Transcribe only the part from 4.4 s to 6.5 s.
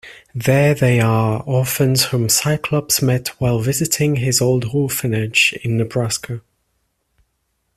old orphanage in Nebraska.